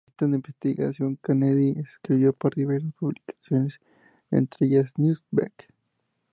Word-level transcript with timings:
Periodista 0.17 0.25
de 0.29 0.35
investigación, 0.35 1.19
Kennedy 1.23 1.75
escribió 1.79 2.33
para 2.33 2.55
diversas 2.55 2.91
publicaciones, 2.93 3.79
entre 4.31 4.65
ellas 4.65 4.91
"Newsweek". 4.97 5.67